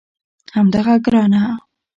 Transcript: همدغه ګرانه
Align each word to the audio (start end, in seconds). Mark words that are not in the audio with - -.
همدغه 0.55 0.93
ګرانه 1.05 1.43